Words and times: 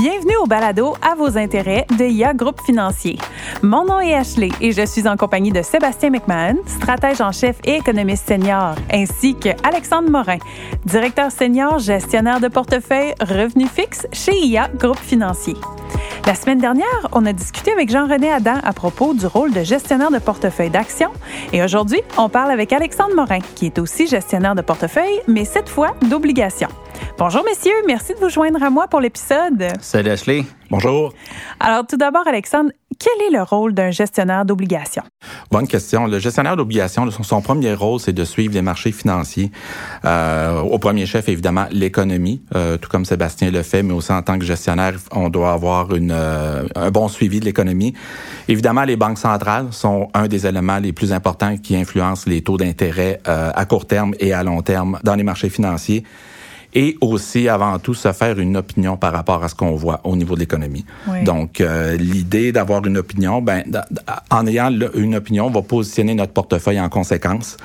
Bienvenue 0.00 0.36
au 0.36 0.46
balado 0.46 0.94
à 1.02 1.16
vos 1.16 1.36
intérêts 1.36 1.84
de 1.98 2.04
IA 2.04 2.32
Groupe 2.32 2.60
Financier. 2.60 3.18
Mon 3.62 3.84
nom 3.84 3.98
est 3.98 4.14
Ashley 4.14 4.50
et 4.60 4.70
je 4.70 4.86
suis 4.86 5.08
en 5.08 5.16
compagnie 5.16 5.50
de 5.50 5.60
Sébastien 5.60 6.10
McMahon, 6.10 6.58
stratège 6.66 7.20
en 7.20 7.32
chef 7.32 7.56
et 7.64 7.76
économiste 7.78 8.28
senior, 8.28 8.76
ainsi 8.92 9.34
que 9.34 9.48
Alexandre 9.66 10.08
Morin, 10.08 10.38
directeur 10.84 11.32
senior 11.32 11.80
gestionnaire 11.80 12.38
de 12.38 12.46
portefeuille 12.46 13.14
revenu 13.20 13.66
fixe 13.66 14.06
chez 14.12 14.38
IA 14.38 14.68
Groupe 14.68 15.00
Financier. 15.00 15.56
La 16.28 16.34
semaine 16.34 16.58
dernière, 16.58 17.08
on 17.12 17.24
a 17.24 17.32
discuté 17.32 17.72
avec 17.72 17.90
Jean-René 17.90 18.30
Adam 18.30 18.56
à 18.62 18.74
propos 18.74 19.14
du 19.14 19.24
rôle 19.24 19.50
de 19.50 19.62
gestionnaire 19.62 20.10
de 20.10 20.18
portefeuille 20.18 20.68
d'actions 20.68 21.10
et 21.54 21.62
aujourd'hui, 21.62 22.02
on 22.18 22.28
parle 22.28 22.50
avec 22.50 22.70
Alexandre 22.74 23.14
Morin, 23.14 23.38
qui 23.54 23.64
est 23.64 23.78
aussi 23.78 24.06
gestionnaire 24.06 24.54
de 24.54 24.60
portefeuille, 24.60 25.22
mais 25.26 25.46
cette 25.46 25.70
fois 25.70 25.94
d'obligations. 26.02 26.68
Bonjour 27.16 27.42
messieurs, 27.44 27.72
merci 27.86 28.12
de 28.12 28.18
vous 28.18 28.28
joindre 28.28 28.62
à 28.62 28.68
moi 28.68 28.88
pour 28.88 29.00
l'épisode. 29.00 29.68
Salut 29.80 30.10
Ashley. 30.10 30.44
Bonjour. 30.70 31.14
Alors 31.60 31.86
tout 31.86 31.96
d'abord 31.96 32.28
Alexandre, 32.28 32.72
quel 32.98 33.26
est 33.26 33.30
le 33.30 33.42
rôle 33.42 33.74
d'un 33.74 33.90
gestionnaire 33.90 34.44
d'obligations? 34.44 35.04
Bonne 35.50 35.68
question. 35.68 36.06
Le 36.06 36.18
gestionnaire 36.18 36.56
d'obligations, 36.56 37.08
son, 37.10 37.40
premier 37.40 37.74
rôle, 37.74 38.00
c'est 38.00 38.12
de 38.12 38.24
suivre 38.24 38.54
les 38.54 38.62
marchés 38.62 38.90
financiers. 38.90 39.52
Euh, 40.04 40.60
au 40.60 40.78
premier 40.78 41.06
chef, 41.06 41.28
évidemment, 41.28 41.66
l'économie, 41.70 42.42
euh, 42.56 42.76
tout 42.76 42.88
comme 42.88 43.04
Sébastien 43.04 43.50
le 43.50 43.62
fait, 43.62 43.82
mais 43.82 43.94
aussi 43.94 44.12
en 44.12 44.22
tant 44.22 44.38
que 44.38 44.44
gestionnaire, 44.44 44.94
on 45.12 45.28
doit 45.28 45.52
avoir 45.52 45.94
une, 45.94 46.12
euh, 46.12 46.66
un 46.74 46.90
bon 46.90 47.08
suivi 47.08 47.38
de 47.38 47.44
l'économie. 47.44 47.94
Évidemment, 48.48 48.82
les 48.82 48.96
banques 48.96 49.18
centrales 49.18 49.68
sont 49.70 50.08
un 50.14 50.26
des 50.26 50.46
éléments 50.46 50.78
les 50.78 50.92
plus 50.92 51.12
importants 51.12 51.56
qui 51.56 51.76
influencent 51.76 52.24
les 52.28 52.42
taux 52.42 52.56
d'intérêt 52.56 53.20
à 53.24 53.64
court 53.64 53.86
terme 53.86 54.14
et 54.18 54.32
à 54.32 54.42
long 54.42 54.62
terme 54.62 54.98
dans 55.04 55.14
les 55.14 55.22
marchés 55.22 55.50
financiers 55.50 56.04
et 56.74 56.96
aussi, 57.00 57.48
avant 57.48 57.78
tout, 57.78 57.94
se 57.94 58.12
faire 58.12 58.38
une 58.38 58.56
opinion 58.56 58.96
par 58.96 59.12
rapport 59.12 59.42
à 59.42 59.48
ce 59.48 59.54
qu'on 59.54 59.74
voit 59.74 60.00
au 60.04 60.16
niveau 60.16 60.34
de 60.34 60.40
l'économie. 60.40 60.84
Donc, 61.24 61.60
euh, 61.60 61.96
l'idée 61.96 62.52
d'avoir 62.52 62.84
une 62.86 62.98
opinion, 62.98 63.40
ben, 63.40 63.64
en 64.30 64.46
ayant 64.46 64.70
une 64.94 65.16
opinion, 65.16 65.46
on 65.46 65.50
va 65.50 65.62
positionner 65.62 66.14
notre 66.14 66.32
portefeuille 66.32 66.80
en 66.80 66.88
conséquence 66.88 67.56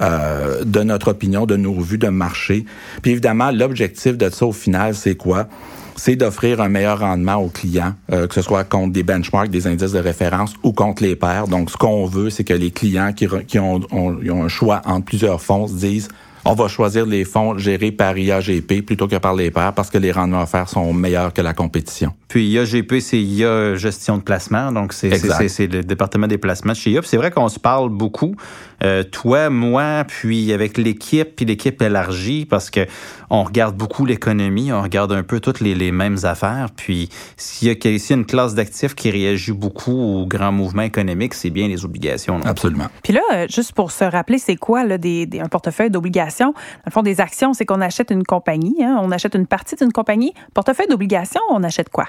euh, 0.00 0.64
de 0.64 0.80
notre 0.82 1.08
opinion, 1.08 1.44
de 1.46 1.56
nos 1.56 1.80
vues 1.80 1.98
de 1.98 2.08
marché. 2.08 2.64
Puis 3.02 3.12
évidemment, 3.12 3.50
l'objectif 3.50 4.16
de 4.16 4.30
ça, 4.30 4.46
au 4.46 4.52
final, 4.52 4.94
c'est 4.94 5.16
quoi? 5.16 5.48
c'est 5.96 6.16
d'offrir 6.16 6.60
un 6.60 6.68
meilleur 6.68 7.00
rendement 7.00 7.36
aux 7.36 7.48
clients, 7.48 7.94
euh, 8.12 8.26
que 8.26 8.34
ce 8.34 8.42
soit 8.42 8.64
contre 8.64 8.92
des 8.92 9.02
benchmarks, 9.02 9.50
des 9.50 9.66
indices 9.66 9.92
de 9.92 9.98
référence 9.98 10.54
ou 10.62 10.72
contre 10.72 11.02
les 11.02 11.16
pairs. 11.16 11.48
Donc, 11.48 11.70
ce 11.70 11.76
qu'on 11.76 12.06
veut, 12.06 12.30
c'est 12.30 12.44
que 12.44 12.54
les 12.54 12.70
clients 12.70 13.12
qui, 13.12 13.28
qui 13.46 13.58
ont, 13.58 13.80
ont, 13.92 14.16
ont, 14.28 14.44
un 14.44 14.48
choix 14.48 14.82
entre 14.84 15.04
plusieurs 15.04 15.40
fonds 15.40 15.68
se 15.68 15.74
disent 15.74 16.08
on 16.44 16.54
va 16.54 16.68
choisir 16.68 17.06
les 17.06 17.24
fonds 17.24 17.56
gérés 17.58 17.92
par 17.92 18.16
IAGP 18.16 18.84
plutôt 18.84 19.08
que 19.08 19.16
par 19.16 19.34
les 19.34 19.50
pairs 19.50 19.72
parce 19.72 19.90
que 19.90 19.98
les 19.98 20.12
rendements 20.12 20.42
offerts 20.42 20.68
sont 20.68 20.92
meilleurs 20.92 21.32
que 21.32 21.40
la 21.40 21.54
compétition. 21.54 22.12
Puis 22.32 22.46
IAGP, 22.46 22.98
c'est 23.00 23.20
IA 23.20 23.74
Gestion 23.74 24.16
de 24.16 24.22
placement, 24.22 24.72
donc 24.72 24.94
c'est 24.94 25.10
le 25.10 25.82
département 25.82 26.26
des 26.26 26.38
placements 26.38 26.72
chez 26.72 26.92
IA. 26.92 27.00
C'est 27.04 27.18
vrai 27.18 27.30
qu'on 27.30 27.50
se 27.50 27.58
parle 27.58 27.90
beaucoup, 27.90 28.36
euh, 28.82 29.02
toi, 29.02 29.50
moi, 29.50 30.04
puis 30.08 30.50
avec 30.50 30.78
l'équipe, 30.78 31.36
puis 31.36 31.44
l'équipe 31.44 31.82
élargie, 31.82 32.46
parce 32.46 32.70
que 32.70 32.86
on 33.28 33.42
regarde 33.42 33.76
beaucoup 33.76 34.06
l'économie, 34.06 34.72
on 34.72 34.80
regarde 34.80 35.12
un 35.12 35.22
peu 35.22 35.40
toutes 35.40 35.60
les, 35.60 35.74
les 35.74 35.92
mêmes 35.92 36.16
affaires. 36.22 36.68
Puis 36.74 37.10
s'il 37.36 37.68
y 37.68 37.70
a 37.70 37.90
ici 37.90 38.14
une 38.14 38.24
classe 38.24 38.54
d'actifs 38.54 38.94
qui 38.94 39.10
réagit 39.10 39.52
beaucoup 39.52 39.92
aux 39.92 40.26
grands 40.26 40.52
mouvements 40.52 40.82
économiques, 40.82 41.34
c'est 41.34 41.50
bien 41.50 41.68
les 41.68 41.84
obligations. 41.84 42.40
Absolument. 42.46 42.86
Puis 43.02 43.12
là, 43.12 43.20
euh, 43.34 43.46
juste 43.50 43.72
pour 43.72 43.92
se 43.92 44.04
rappeler, 44.04 44.38
c'est 44.38 44.56
quoi 44.56 44.84
là, 44.84 44.96
des, 44.96 45.28
un 45.38 45.48
portefeuille 45.48 45.90
d'obligations? 45.90 46.52
Dans 46.54 46.86
le 46.86 46.92
fond, 46.92 47.02
des 47.02 47.20
actions, 47.20 47.52
c'est 47.52 47.66
qu'on 47.66 47.82
achète 47.82 48.10
une 48.10 48.24
compagnie, 48.24 48.82
hein, 48.82 48.98
on 49.02 49.10
achète 49.10 49.34
une 49.34 49.46
partie 49.46 49.76
d'une 49.76 49.92
compagnie. 49.92 50.32
Portefeuille 50.54 50.88
d'obligations, 50.88 51.42
on 51.50 51.62
achète 51.62 51.90
quoi? 51.90 52.06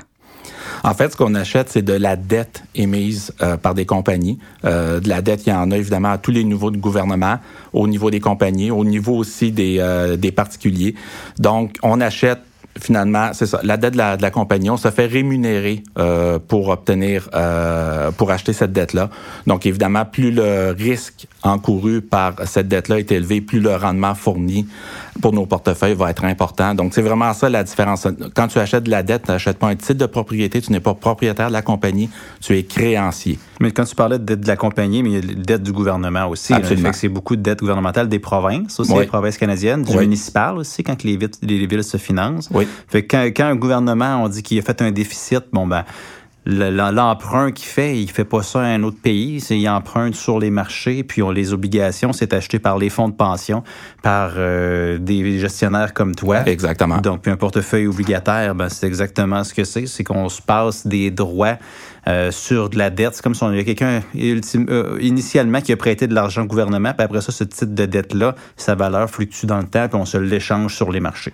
En 0.83 0.93
fait, 0.93 1.11
ce 1.11 1.17
qu'on 1.17 1.35
achète, 1.35 1.69
c'est 1.69 1.81
de 1.81 1.93
la 1.93 2.15
dette 2.15 2.63
émise 2.75 3.33
euh, 3.41 3.57
par 3.57 3.73
des 3.73 3.85
compagnies. 3.85 4.37
Euh, 4.65 4.99
de 4.99 5.09
la 5.09 5.21
dette, 5.21 5.45
il 5.45 5.49
y 5.49 5.53
en 5.53 5.71
a 5.71 5.77
évidemment 5.77 6.11
à 6.11 6.17
tous 6.17 6.31
les 6.31 6.43
niveaux 6.43 6.71
de 6.71 6.77
gouvernement, 6.77 7.39
au 7.73 7.87
niveau 7.87 8.11
des 8.11 8.19
compagnies, 8.19 8.71
au 8.71 8.85
niveau 8.85 9.15
aussi 9.15 9.51
des, 9.51 9.77
euh, 9.79 10.17
des 10.17 10.31
particuliers. 10.31 10.95
Donc, 11.39 11.77
on 11.83 12.01
achète 12.01 12.39
finalement, 12.79 13.31
c'est 13.33 13.45
ça, 13.45 13.59
la 13.63 13.77
dette 13.77 13.93
de 13.93 13.97
la, 13.97 14.17
de 14.17 14.21
la, 14.21 14.31
compagnie, 14.31 14.69
on 14.69 14.77
se 14.77 14.89
fait 14.89 15.05
rémunérer 15.05 15.83
euh, 15.97 16.39
pour 16.39 16.69
obtenir, 16.69 17.29
euh, 17.33 18.11
pour 18.11 18.31
acheter 18.31 18.53
cette 18.53 18.73
dette-là. 18.73 19.09
Donc, 19.47 19.65
évidemment, 19.65 20.05
plus 20.05 20.31
le 20.31 20.75
risque 20.77 21.27
encouru 21.43 22.01
par 22.01 22.35
cette 22.45 22.67
dette-là 22.67 22.99
est 22.99 23.11
élevé, 23.11 23.41
plus 23.41 23.59
le 23.59 23.75
rendement 23.75 24.15
fourni 24.15 24.67
pour 25.21 25.33
nos 25.33 25.45
portefeuilles 25.45 25.93
va 25.93 26.09
être 26.09 26.25
important. 26.25 26.73
Donc, 26.75 26.93
c'est 26.93 27.01
vraiment 27.01 27.33
ça 27.33 27.49
la 27.49 27.63
différence. 27.63 28.07
Quand 28.35 28.47
tu 28.47 28.59
achètes 28.59 28.83
de 28.83 28.89
la 28.89 29.03
dette, 29.03 29.23
tu 29.25 29.31
n'achètes 29.31 29.57
pas 29.57 29.67
un 29.67 29.75
titre 29.75 29.93
de 29.93 30.05
propriété, 30.05 30.61
tu 30.61 30.71
n'es 30.71 30.79
pas 30.79 30.93
propriétaire 30.93 31.47
de 31.47 31.53
la 31.53 31.61
compagnie, 31.61 32.09
tu 32.41 32.57
es 32.57 32.63
créancier. 32.63 33.39
Mais 33.59 33.71
quand 33.71 33.85
tu 33.85 33.95
parlais 33.95 34.19
de 34.19 34.23
dette 34.23 34.41
de 34.41 34.47
la 34.47 34.57
compagnie, 34.57 35.03
mais 35.03 35.11
il 35.11 35.15
y 35.15 35.17
a 35.17 35.21
la 35.21 35.33
dette 35.33 35.63
du 35.63 35.71
gouvernement 35.71 36.27
aussi. 36.27 36.53
Absolument. 36.53 36.91
c'est 36.93 37.09
beaucoup 37.09 37.35
de 37.35 37.41
dettes 37.41 37.59
gouvernementales 37.59 38.09
des 38.09 38.19
provinces 38.19 38.79
aussi, 38.79 38.93
des 38.93 39.05
provinces 39.05 39.37
canadiennes, 39.37 39.83
du 39.83 39.97
municipal 39.97 40.57
aussi, 40.57 40.83
quand 40.83 41.03
les 41.03 41.17
villes, 41.17 41.29
les 41.41 41.67
villes 41.67 41.83
se 41.83 41.97
financent. 41.97 42.49
Oui. 42.51 42.67
Fait 42.87 43.05
que 43.05 43.29
quand, 43.29 43.45
un 43.45 43.55
gouvernement, 43.55 44.23
on 44.23 44.27
dit 44.27 44.43
qu'il 44.43 44.59
a 44.59 44.61
fait 44.61 44.81
un 44.81 44.91
déficit, 44.91 45.43
bon 45.51 45.67
ben 45.67 45.83
l'emprunt 46.45 47.51
qu'il 47.51 47.67
fait, 47.67 47.97
il 47.97 48.09
fait 48.09 48.25
pas 48.25 48.43
ça 48.43 48.59
à 48.59 48.65
un 48.65 48.83
autre 48.83 48.99
pays, 49.01 49.39
c'est 49.39 49.57
il 49.57 49.67
emprunte 49.69 50.15
sur 50.15 50.39
les 50.39 50.49
marchés, 50.49 51.03
puis 51.03 51.21
on 51.21 51.31
les 51.31 51.53
obligations, 51.53 52.13
c'est 52.13 52.33
acheté 52.33 52.59
par 52.59 52.77
les 52.77 52.89
fonds 52.89 53.09
de 53.09 53.13
pension, 53.13 53.63
par 54.01 54.33
euh, 54.37 54.97
des 54.97 55.39
gestionnaires 55.39 55.93
comme 55.93 56.15
toi. 56.15 56.47
Exactement. 56.47 56.97
Donc 56.97 57.21
puis 57.21 57.31
un 57.31 57.37
portefeuille 57.37 57.87
obligataire, 57.87 58.55
ben 58.55 58.69
c'est 58.69 58.87
exactement 58.87 59.43
ce 59.43 59.53
que 59.53 59.63
c'est, 59.63 59.85
c'est 59.85 60.03
qu'on 60.03 60.29
se 60.29 60.41
passe 60.41 60.85
des 60.85 61.11
droits 61.11 61.57
euh, 62.07 62.31
sur 62.31 62.69
de 62.69 62.77
la 62.77 62.89
dette. 62.89 63.15
C'est 63.15 63.23
comme 63.23 63.35
si 63.35 63.43
on 63.43 63.47
avait 63.47 63.63
quelqu'un 63.63 64.01
euh, 64.15 64.97
initialement 65.01 65.61
qui 65.61 65.71
a 65.71 65.77
prêté 65.77 66.07
de 66.07 66.13
l'argent 66.13 66.43
au 66.43 66.47
gouvernement, 66.47 66.93
puis 66.93 67.05
après 67.05 67.21
ça, 67.21 67.31
ce 67.31 67.43
titre 67.43 67.73
de 67.73 67.85
dette-là, 67.85 68.35
sa 68.57 68.75
valeur 68.75 69.09
fluctue 69.09 69.45
dans 69.45 69.59
le 69.59 69.67
temps, 69.67 69.87
puis 69.87 69.97
on 69.99 70.05
se 70.05 70.17
l'échange 70.17 70.75
sur 70.75 70.91
les 70.91 70.99
marchés. 70.99 71.33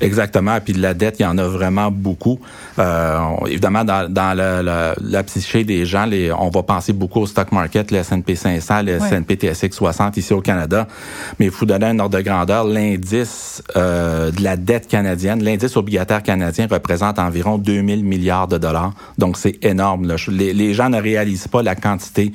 Exactement. 0.00 0.60
Puis 0.64 0.74
de 0.74 0.80
la 0.80 0.94
dette, 0.94 1.16
il 1.18 1.24
y 1.24 1.26
en 1.26 1.38
a 1.38 1.48
vraiment 1.48 1.90
beaucoup. 1.90 2.38
Euh, 2.78 3.18
évidemment, 3.48 3.84
dans, 3.84 4.08
dans 4.08 4.32
la, 4.36 4.94
la, 4.96 5.22
psyché 5.24 5.64
des 5.64 5.86
gens, 5.86 6.06
les, 6.06 6.30
on 6.30 6.50
va 6.50 6.62
penser 6.62 6.92
beaucoup 6.92 7.22
au 7.22 7.26
stock 7.26 7.50
market, 7.50 7.90
le 7.90 7.98
S&P 7.98 8.36
500, 8.36 8.82
le 8.82 8.92
S&P 8.92 9.34
TSX 9.34 9.72
60 9.72 10.16
ici 10.16 10.32
au 10.32 10.40
Canada. 10.40 10.86
Mais 11.40 11.46
il 11.46 11.50
faut 11.50 11.66
donner 11.66 11.86
un 11.86 11.98
ordre 11.98 12.16
de 12.16 12.22
grandeur. 12.22 12.62
L'indice 12.62 13.60
euh, 13.76 14.30
de 14.30 14.40
la 14.40 14.56
dette 14.56 14.86
canadienne, 14.86 15.42
l'indice 15.42 15.76
obligataire 15.76 16.22
canadien 16.22 16.68
représente 16.70 17.18
environ 17.18 17.58
2000 17.58 18.04
milliards 18.04 18.46
de 18.46 18.58
dollars. 18.58 18.92
Donc, 19.18 19.36
c'est 19.36 19.58
énorme. 19.64 20.06
Là. 20.06 20.14
Les, 20.28 20.52
les, 20.52 20.74
gens 20.74 20.90
ne 20.90 21.02
réalisent 21.02 21.48
pas 21.48 21.62
la 21.62 21.74
quantité 21.74 22.30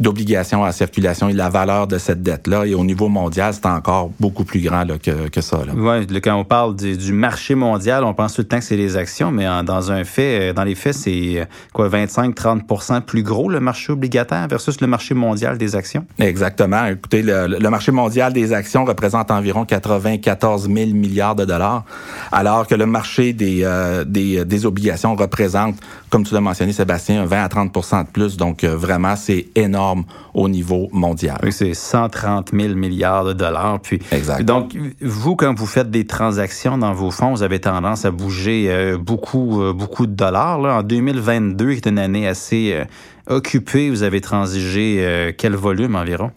d'obligations 0.00 0.62
en 0.62 0.72
circulation 0.72 1.28
et 1.28 1.32
la 1.32 1.48
valeur 1.48 1.86
de 1.86 1.98
cette 1.98 2.24
dette-là. 2.24 2.66
Et 2.66 2.74
au 2.74 2.84
niveau 2.84 3.06
mondial, 3.06 3.54
c'est 3.54 3.66
encore 3.66 4.10
beaucoup 4.18 4.42
plus 4.42 4.60
grand 4.60 4.82
là, 4.82 4.98
que, 4.98 5.28
que 5.28 5.40
ça. 5.40 5.60
Oui, 5.76 6.20
quand 6.20 6.34
on 6.34 6.44
parle 6.44 6.74
du 6.74 7.03
du 7.04 7.12
marché 7.12 7.54
mondial, 7.54 8.04
on 8.04 8.14
pense 8.14 8.34
tout 8.34 8.40
le 8.40 8.48
temps 8.48 8.58
que 8.58 8.64
c'est 8.64 8.76
les 8.76 8.96
actions, 8.96 9.30
mais 9.30 9.46
dans 9.64 9.92
un 9.92 10.04
fait, 10.04 10.50
euh, 10.50 10.52
dans 10.52 10.64
les 10.64 10.74
faits, 10.74 10.94
c'est 10.94 11.40
euh, 11.40 11.44
quoi 11.72 11.88
25-30% 11.88 13.02
plus 13.02 13.22
gros 13.22 13.48
le 13.48 13.60
marché 13.60 13.92
obligataire 13.92 14.46
versus 14.48 14.80
le 14.80 14.86
marché 14.86 15.14
mondial 15.14 15.58
des 15.58 15.76
actions? 15.76 16.06
Exactement. 16.18 16.86
Écoutez, 16.86 17.22
le, 17.22 17.68
marché 17.68 17.92
mondial 17.92 18.32
des 18.32 18.52
actions 18.52 18.84
représente 18.84 19.30
environ 19.30 19.64
94 19.64 20.68
000 20.68 20.90
milliards 20.90 21.34
de 21.34 21.44
dollars, 21.44 21.84
alors 22.32 22.66
que 22.66 22.74
le 22.74 22.86
marché 22.86 23.32
des, 23.32 23.60
euh, 23.64 24.04
des, 24.04 24.44
des, 24.44 24.66
obligations 24.66 25.14
représente, 25.14 25.76
comme 26.10 26.24
tu 26.24 26.34
l'as 26.34 26.40
mentionné, 26.40 26.72
Sébastien, 26.72 27.26
20 27.26 27.42
à 27.42 27.48
30% 27.48 28.06
de 28.06 28.10
plus. 28.10 28.36
Donc, 28.36 28.64
vraiment, 28.64 29.16
c'est 29.16 29.48
énorme 29.54 30.04
au 30.32 30.48
niveau 30.48 30.88
mondial. 30.92 31.38
Oui, 31.42 31.52
c'est 31.52 31.74
130 31.74 32.50
000 32.52 32.74
milliards 32.74 33.24
de 33.24 33.32
dollars. 33.32 33.80
Puis, 33.80 34.00
exact. 34.10 34.42
Donc, 34.42 34.76
vous, 35.00 35.36
quand 35.36 35.54
vous 35.54 35.66
faites 35.66 35.90
des 35.90 36.06
transactions 36.06 36.78
dans 36.78 36.93
vos 36.94 37.10
fonds, 37.10 37.32
vous 37.32 37.42
avez 37.42 37.60
tendance 37.60 38.04
à 38.04 38.10
bouger 38.10 38.66
euh, 38.68 38.96
beaucoup, 38.96 39.62
euh, 39.62 39.72
beaucoup 39.72 40.06
de 40.06 40.14
dollars. 40.14 40.60
Là. 40.60 40.78
En 40.78 40.82
2022, 40.82 41.72
qui 41.72 41.76
est 41.76 41.86
une 41.86 41.98
année 41.98 42.26
assez 42.26 42.72
euh, 42.72 42.84
occupée, 43.26 43.90
vous 43.90 44.02
avez 44.02 44.20
transigé 44.20 45.34
quel 45.38 45.54
volume 45.54 45.96
environ? 45.96 46.30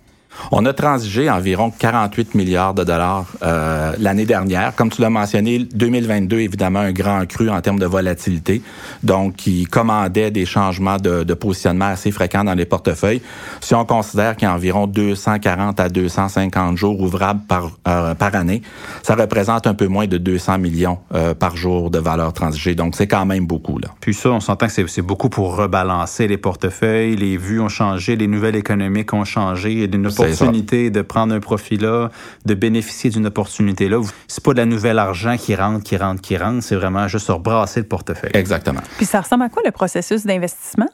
On 0.51 0.66
a 0.66 0.74
transigé 0.74 1.30
environ 1.30 1.72
48 1.72 2.36
milliards 2.36 2.74
de 2.74 2.84
dollars 2.84 3.25
euh, 3.44 3.94
l'année 4.00 4.25
dernière. 4.25 4.75
Comme 4.75 4.89
tu 4.89 5.01
l'as 5.01 5.10
mentionné, 5.10 5.60
2022, 5.60 6.39
évidemment, 6.39 6.80
un 6.80 6.92
grand 6.92 7.25
cru 7.28 7.50
en 7.50 7.62
termes 7.62 7.80
de 7.80 7.86
volatilité, 7.86 8.62
donc 9.04 9.36
qui 9.36 9.66
commandait 9.66 10.31
des 10.31 10.45
changements 10.45 10.98
de, 10.98 11.34
positionnement 11.34 11.86
assez 11.86 12.12
fréquents 12.12 12.44
dans 12.44 12.56
les 12.56 12.66
portefeuilles. 12.66 13.22
Si 13.62 13.75
on 13.75 13.86
considère 13.86 14.36
qu'il 14.36 14.48
y 14.48 14.51
a 14.51 14.54
environ 14.54 14.88
240 14.88 15.80
à 15.80 15.89
250 15.89 16.78
jours 16.78 17.00
ouvrables 17.00 17.42
par, 17.48 17.72
euh, 17.88 18.16
par 18.16 18.36
année, 18.36 18.62
ça 19.04 19.16
représente 19.16 19.68
un 19.68 19.74
peu 19.74 19.88
moins 19.88 20.07
de 20.07 20.18
200 20.18 20.57
millions 20.57 20.98
euh, 21.13 21.34
par 21.34 21.56
jour 21.56 21.92
de 21.92 22.00
valeur 22.00 22.34
transigée. 22.34 22.75
Donc, 22.75 22.95
c'est 22.95 23.07
quand 23.07 23.25
même 23.25 23.45
beaucoup. 23.45 23.78
Puis 24.00 24.13
ça, 24.13 24.30
on 24.30 24.39
s'entend 24.39 24.68
que 24.68 24.88
c'est 24.88 25.01
beaucoup 25.01 25.30
pour 25.30 25.56
rebalancer 25.56 26.28
les 26.28 26.38
portefeuilles, 26.38 27.16
les 27.16 27.38
vues 27.38 27.60
ont 27.60 27.69
changé, 27.69 28.16
les 28.16 28.28
nouvelles 28.28 28.56
économiques 28.56 29.13
ont 29.13 29.25
changé, 29.25 29.88
l'opportunité 30.29 30.89
de 30.89 31.01
prendre 31.01 31.33
un 31.33 31.39
profit-là, 31.39 32.12
de 32.45 32.53
bénéficier 32.53 33.09
d'une 33.09 33.27
opportunité-là. 33.27 34.01
C'est 34.27 34.44
pas 34.44 34.53
de 34.53 34.57
la 34.57 34.65
nouvelle 34.65 35.00
argent 35.00 35.38
qui 35.38 35.56
rentre, 35.56 35.83
qui 35.83 35.97
rentre, 35.97 36.21
qui 36.21 36.38
rentre. 36.38 36.63
C'est 36.63 36.75
vraiment 36.75 37.07
juste 37.07 37.29
rebrasser 37.29 37.79
le 37.79 37.85
portefeuille. 37.85 38.31
Exactement. 38.33 38.81
Puis 38.97 39.06
ça 39.06 39.21
ressemble 39.21 39.44
à 39.44 39.50
quoi 39.50 39.62
le 39.65 39.71
processus 39.71 40.25
d'investissement? 40.25 40.89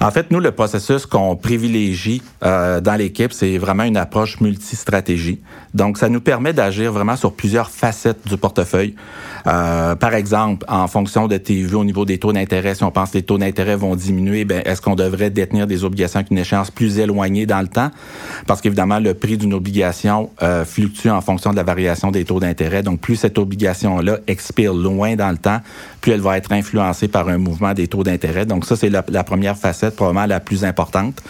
En 0.00 0.10
fait, 0.10 0.30
nous, 0.30 0.40
le 0.40 0.52
processus 0.52 1.06
qu'on 1.06 1.36
privilégie 1.36 2.22
euh, 2.44 2.80
dans 2.80 2.94
l'équipe, 2.94 3.32
c'est 3.32 3.58
vraiment 3.58 3.84
une 3.84 3.96
approche 3.96 4.40
multistratégie. 4.40 5.40
Donc, 5.74 5.98
ça 5.98 6.08
nous 6.08 6.20
permet 6.20 6.52
d'agir 6.52 6.92
vraiment 6.92 7.16
sur 7.16 7.32
plusieurs 7.32 7.70
facettes 7.70 8.26
du 8.26 8.36
portefeuille. 8.36 8.94
Euh, 9.46 9.94
par 9.94 10.14
exemple, 10.14 10.64
en 10.68 10.88
fonction 10.88 11.28
de 11.28 11.36
tes 11.36 11.62
vues 11.62 11.76
au 11.76 11.84
niveau 11.84 12.04
des 12.04 12.18
taux 12.18 12.32
d'intérêt, 12.32 12.74
si 12.74 12.84
on 12.84 12.90
pense 12.90 13.10
que 13.10 13.18
les 13.18 13.22
taux 13.22 13.38
d'intérêt 13.38 13.76
vont 13.76 13.94
diminuer, 13.94 14.44
ben, 14.44 14.62
est-ce 14.64 14.80
qu'on 14.80 14.94
devrait 14.94 15.30
détenir 15.30 15.66
des 15.66 15.84
obligations 15.84 16.20
avec 16.20 16.30
une 16.30 16.38
échéance 16.38 16.70
plus 16.70 16.98
éloignée 16.98 17.46
dans 17.46 17.60
le 17.60 17.68
temps? 17.68 17.90
Parce 18.46 18.60
qu'évidemment, 18.60 18.98
le 18.98 19.14
prix 19.14 19.36
d'une 19.36 19.54
obligation 19.54 20.30
euh, 20.42 20.64
fluctue 20.64 21.08
en 21.08 21.20
fonction 21.20 21.50
de 21.50 21.56
la 21.56 21.62
variation 21.62 22.10
des 22.10 22.24
taux 22.24 22.40
d'intérêt. 22.40 22.82
Donc, 22.82 23.00
plus 23.00 23.16
cette 23.16 23.38
obligation-là 23.38 24.18
expire 24.26 24.74
loin 24.74 25.16
dans 25.16 25.30
le 25.30 25.38
temps, 25.38 25.60
plus 26.00 26.12
elle 26.12 26.20
va 26.20 26.36
être 26.36 26.52
influencée 26.52 27.08
par 27.08 27.28
un 27.28 27.38
mouvement 27.38 27.74
des 27.74 27.88
taux 27.88 28.02
d'intérêt. 28.02 28.46
Donc, 28.46 28.64
ça, 28.64 28.76
c'est 28.76 28.90
la, 28.90 29.02
première 29.24 29.56
facette, 29.56 29.96
probablement 29.96 30.26
la 30.26 30.40
plus 30.40 30.64
importante. 30.64 31.22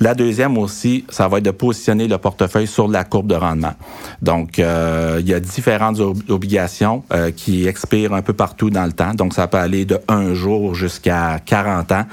La 0.00 0.14
deuxième 0.14 0.56
aussi, 0.58 1.04
ça 1.08 1.28
va 1.28 1.38
être 1.38 1.44
de 1.44 1.50
positionner 1.50 2.08
le 2.08 2.18
portefeuille 2.18 2.66
sur 2.66 2.88
la 2.88 3.04
courbe 3.04 3.26
de 3.26 3.34
rendement. 3.34 3.74
Donc, 4.22 4.58
euh, 4.58 5.18
il 5.20 5.28
y 5.28 5.34
a 5.34 5.40
différentes 5.40 6.00
obligations 6.28 7.04
euh, 7.12 7.29
qui 7.30 7.66
expirent 7.66 8.14
un 8.14 8.22
peu 8.22 8.32
partout 8.32 8.70
dans 8.70 8.84
le 8.84 8.92
temps. 8.92 9.14
Donc, 9.14 9.34
ça 9.34 9.46
peut 9.46 9.58
aller 9.58 9.84
de 9.84 9.98
un 10.08 10.34
jour 10.34 10.74
jusqu'à 10.74 11.38
40 11.44 11.92
ans. 11.92 12.04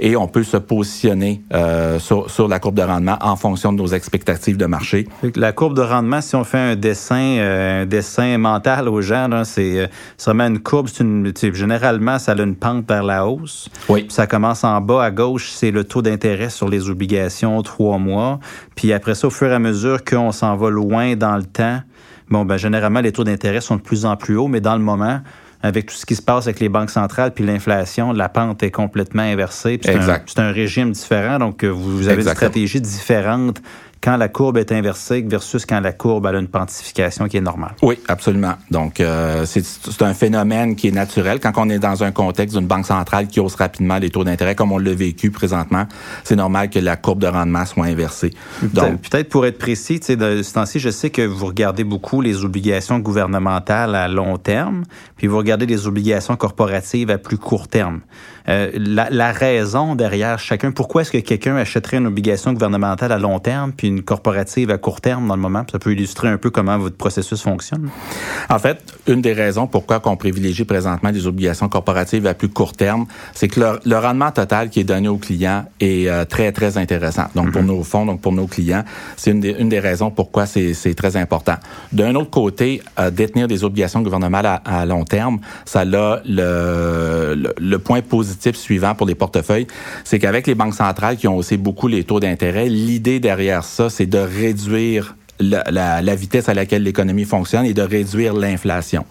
Et 0.00 0.16
on 0.16 0.26
peut 0.28 0.42
se 0.42 0.56
positionner 0.56 1.42
euh, 1.52 1.98
sur, 1.98 2.30
sur, 2.30 2.48
la 2.48 2.58
courbe 2.58 2.76
de 2.76 2.82
rendement 2.82 3.16
en 3.20 3.36
fonction 3.36 3.72
de 3.72 3.78
nos 3.78 3.88
expectatives 3.88 4.56
de 4.56 4.66
marché. 4.66 5.06
La 5.34 5.52
courbe 5.52 5.76
de 5.76 5.82
rendement, 5.82 6.20
si 6.20 6.36
on 6.36 6.44
fait 6.44 6.58
un 6.58 6.76
dessin, 6.76 7.36
euh, 7.38 7.82
un 7.82 7.86
dessin 7.86 8.38
mental 8.38 8.88
aux 8.88 9.00
gens, 9.00 9.42
c'est 9.44 9.88
vraiment 10.24 10.46
une 10.46 10.60
courbe. 10.60 10.88
Une, 11.00 11.32
généralement, 11.52 12.18
ça 12.18 12.32
a 12.32 12.42
une 12.42 12.56
pente 12.56 12.88
vers 12.88 13.02
la 13.02 13.26
hausse. 13.26 13.68
Oui. 13.88 14.06
ça 14.08 14.26
commence 14.26 14.64
en 14.64 14.80
bas 14.80 15.04
à 15.04 15.10
gauche, 15.10 15.50
c'est 15.50 15.70
le 15.70 15.84
taux 15.84 16.02
d'intérêt 16.02 16.50
sur 16.50 16.68
les 16.68 16.90
obligations 16.90 17.62
trois 17.62 17.98
mois. 17.98 18.40
Puis 18.74 18.92
après 18.92 19.14
ça, 19.14 19.28
au 19.28 19.30
fur 19.30 19.50
et 19.50 19.54
à 19.54 19.58
mesure 19.58 20.04
qu'on 20.04 20.32
s'en 20.32 20.56
va 20.56 20.70
loin 20.70 21.16
dans 21.16 21.36
le 21.36 21.44
temps, 21.44 21.80
bon, 22.28 22.44
ben, 22.44 22.56
généralement, 22.56 23.00
les 23.00 23.12
taux 23.12 23.24
d'intérêt 23.24 23.60
sont 23.60 23.76
de 23.76 23.82
plus 23.82 24.04
en 24.04 24.16
plus 24.16 24.36
hauts, 24.36 24.48
mais 24.48 24.60
dans 24.60 24.76
le 24.76 24.82
moment, 24.82 25.20
avec 25.62 25.86
tout 25.86 25.94
ce 25.94 26.04
qui 26.04 26.14
se 26.14 26.22
passe 26.22 26.46
avec 26.46 26.60
les 26.60 26.68
banques 26.68 26.90
centrales 26.90 27.32
puis 27.32 27.44
l'inflation, 27.44 28.12
la 28.12 28.28
pente 28.28 28.62
est 28.62 28.70
complètement 28.70 29.22
inversée. 29.22 29.80
C'est 29.82 30.38
un, 30.38 30.52
régime 30.52 30.92
différent, 30.92 31.38
donc 31.38 31.64
euh, 31.64 31.68
vous 31.68 32.08
avez 32.08 32.22
une 32.22 32.28
stratégie 32.28 32.80
différente 32.82 33.62
quand 34.04 34.18
la 34.18 34.28
courbe 34.28 34.58
est 34.58 34.70
inversée 34.70 35.24
versus 35.26 35.64
quand 35.64 35.80
la 35.80 35.92
courbe 35.92 36.26
a 36.26 36.32
une 36.32 36.46
pontification 36.46 37.26
qui 37.26 37.38
est 37.38 37.40
normale. 37.40 37.74
Oui, 37.80 37.98
absolument. 38.06 38.52
Donc, 38.70 39.00
euh, 39.00 39.46
c'est 39.46 40.02
un 40.02 40.12
phénomène 40.12 40.76
qui 40.76 40.88
est 40.88 40.92
naturel. 40.92 41.40
Quand 41.40 41.52
on 41.56 41.70
est 41.70 41.78
dans 41.78 42.04
un 42.04 42.12
contexte 42.12 42.54
d'une 42.54 42.66
banque 42.66 42.84
centrale 42.84 43.28
qui 43.28 43.40
hausse 43.40 43.54
rapidement 43.54 43.96
les 43.96 44.10
taux 44.10 44.22
d'intérêt, 44.22 44.54
comme 44.54 44.72
on 44.72 44.78
l'a 44.78 44.92
vécu 44.92 45.30
présentement, 45.30 45.86
c'est 46.22 46.36
normal 46.36 46.68
que 46.68 46.78
la 46.78 46.96
courbe 46.96 47.20
de 47.20 47.28
rendement 47.28 47.64
soit 47.64 47.86
inversée. 47.86 48.34
Donc, 48.62 49.00
peut-être 49.00 49.30
pour 49.30 49.46
être 49.46 49.56
précis, 49.56 50.00
de 50.00 50.42
ce 50.42 50.52
temps-ci, 50.52 50.80
je 50.80 50.90
sais 50.90 51.08
que 51.08 51.22
vous 51.22 51.46
regardez 51.46 51.84
beaucoup 51.84 52.20
les 52.20 52.44
obligations 52.44 52.98
gouvernementales 52.98 53.94
à 53.94 54.06
long 54.06 54.36
terme, 54.36 54.84
puis 55.16 55.28
vous 55.28 55.38
regardez 55.38 55.64
les 55.64 55.86
obligations 55.86 56.36
corporatives 56.36 57.10
à 57.10 57.16
plus 57.16 57.38
court 57.38 57.68
terme. 57.68 58.00
Euh, 58.50 58.70
la, 58.74 59.08
la, 59.08 59.32
raison 59.32 59.94
derrière 59.94 60.38
chacun, 60.38 60.70
pourquoi 60.70 61.00
est-ce 61.00 61.10
que 61.10 61.18
quelqu'un 61.18 61.56
achèterait 61.56 61.96
une 61.96 62.06
obligation 62.06 62.52
gouvernementale 62.52 63.10
à 63.10 63.18
long 63.18 63.38
terme 63.38 63.72
puis 63.72 63.93
une 63.94 64.02
corporative 64.02 64.70
à 64.70 64.78
court 64.78 65.00
terme 65.00 65.26
dans 65.28 65.36
le 65.36 65.42
moment? 65.42 65.64
Ça 65.70 65.78
peut 65.78 65.92
illustrer 65.92 66.28
un 66.28 66.36
peu 66.36 66.50
comment 66.50 66.78
votre 66.78 66.96
processus 66.96 67.42
fonctionne. 67.42 67.88
En 68.50 68.58
fait, 68.58 68.94
une 69.06 69.22
des 69.22 69.32
raisons 69.32 69.66
pourquoi 69.66 70.00
on 70.04 70.16
privilégie 70.16 70.64
présentement 70.64 71.12
des 71.12 71.26
obligations 71.26 71.68
corporatives 71.68 72.26
à 72.26 72.34
plus 72.34 72.48
court 72.48 72.72
terme, 72.72 73.06
c'est 73.32 73.48
que 73.48 73.78
le, 73.84 73.96
rendement 73.96 74.30
total 74.30 74.68
qui 74.70 74.80
est 74.80 74.84
donné 74.84 75.08
aux 75.08 75.16
clients 75.16 75.64
est 75.80 76.08
euh, 76.08 76.24
très, 76.24 76.52
très 76.52 76.76
intéressant. 76.76 77.24
Donc, 77.34 77.52
pour 77.52 77.62
mm-hmm. 77.62 77.66
nos 77.66 77.82
fonds, 77.82 78.06
donc 78.06 78.20
pour 78.20 78.32
nos 78.32 78.46
clients, 78.46 78.84
c'est 79.16 79.30
une 79.30 79.40
des, 79.40 79.54
une 79.58 79.68
des 79.68 79.80
raisons 79.80 80.10
pourquoi 80.10 80.46
c'est 80.46 80.94
très 80.94 81.16
important. 81.16 81.54
D'un 81.92 82.14
autre 82.14 82.30
côté, 82.30 82.82
euh, 82.98 83.10
détenir 83.10 83.48
des 83.48 83.64
obligations 83.64 84.02
gouvernementales 84.02 84.24
à, 84.46 84.80
à, 84.80 84.86
long 84.86 85.04
terme, 85.04 85.38
ça 85.64 85.80
a 85.80 85.84
le, 85.84 86.20
le, 86.26 87.54
le 87.56 87.78
point 87.78 88.00
positif 88.00 88.56
suivant 88.56 88.94
pour 88.94 89.06
les 89.06 89.14
portefeuilles, 89.14 89.66
c'est 90.02 90.18
qu'avec 90.18 90.46
les 90.46 90.54
banques 90.54 90.74
centrales 90.74 91.16
qui 91.16 91.28
ont 91.28 91.36
haussé 91.36 91.56
beaucoup 91.56 91.88
les 91.88 92.04
taux 92.04 92.20
d'intérêt, 92.20 92.68
l'idée 92.68 93.20
derrière 93.20 93.64
ça, 93.74 93.90
c'est 93.90 94.06
de 94.06 94.18
réduire 94.18 95.16
la, 95.40 96.14
vitesse 96.14 96.48
à 96.48 96.54
laquelle 96.54 96.82
l'économie 96.82 97.24
fonctionne 97.24 97.66
et 97.66 97.74
de 97.74 97.82
réduire 97.82 98.34
l'inflation. 98.34 99.04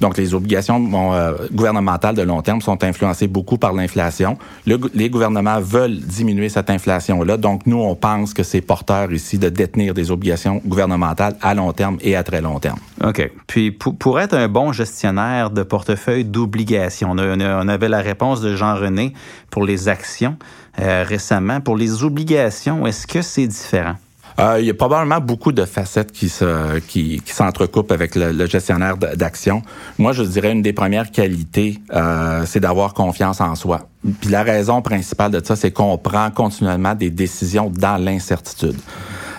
Donc, 0.00 0.18
les 0.18 0.34
obligations 0.34 1.14
euh, 1.14 1.32
gouvernementales 1.52 2.14
de 2.14 2.22
long 2.22 2.42
terme 2.42 2.60
sont 2.60 2.84
influencées 2.84 3.26
beaucoup 3.26 3.56
par 3.56 3.72
l'inflation. 3.72 4.36
Le, 4.66 4.78
les 4.94 5.08
gouvernements 5.08 5.60
veulent 5.60 5.98
diminuer 5.98 6.48
cette 6.48 6.70
inflation-là. 6.70 7.36
Donc, 7.36 7.66
nous, 7.66 7.78
on 7.78 7.94
pense 7.94 8.34
que 8.34 8.42
c'est 8.42 8.60
porteur 8.60 9.12
ici 9.12 9.38
de 9.38 9.48
détenir 9.48 9.94
des 9.94 10.10
obligations 10.10 10.60
gouvernementales 10.66 11.36
à 11.40 11.54
long 11.54 11.72
terme 11.72 11.96
et 12.00 12.16
à 12.16 12.22
très 12.22 12.40
long 12.40 12.58
terme. 12.58 12.78
OK. 13.02 13.30
Puis, 13.46 13.70
pour, 13.70 14.20
être 14.20 14.34
un 14.34 14.48
bon 14.48 14.72
gestionnaire 14.72 15.50
de 15.50 15.62
portefeuille 15.62 16.24
d'obligations, 16.24 17.12
on, 17.12 17.18
on, 17.18 17.68
avait 17.68 17.88
la 17.88 18.00
réponse 18.00 18.40
de 18.40 18.54
Jean-René 18.56 19.14
pour 19.50 19.64
les 19.64 19.88
actions 19.88 20.36
euh, 20.80 21.04
récemment. 21.06 21.60
Pour 21.60 21.76
les 21.76 22.02
obligations, 22.04 22.86
est-ce 22.86 23.06
que 23.06 23.22
c'est 23.22 23.46
différent? 23.46 23.94
Euh, 24.38 24.56
il 24.60 24.66
y 24.66 24.70
a 24.70 24.74
probablement 24.74 25.20
beaucoup 25.20 25.52
de 25.52 25.64
facettes 25.64 26.12
qui 26.12 26.28
se 26.28 26.78
qui, 26.80 27.20
qui 27.24 27.32
s'entrecoupent 27.32 27.92
avec 27.92 28.14
le, 28.14 28.46
gestionnaire 28.46 28.96
d'action. 28.96 29.62
Moi, 29.98 30.12
je 30.12 30.22
dirais 30.22 30.52
une 30.52 30.62
des 30.62 30.72
premières 30.72 31.10
qualités, 31.10 31.78
euh, 31.92 32.44
c'est 32.46 32.60
d'avoir 32.60 32.94
confiance 32.94 33.40
en 33.40 33.54
soi. 33.54 33.88
Puis 34.20 34.30
la 34.30 34.42
raison 34.42 34.82
principale 34.82 35.30
de 35.30 35.44
ça, 35.44 35.54
c'est 35.56 35.70
qu'on 35.70 35.96
prend 35.98 36.30
continuellement 36.30 36.94
des 36.94 37.10
décisions 37.10 37.70
dans 37.70 38.02
l'incertitude. 38.02 38.76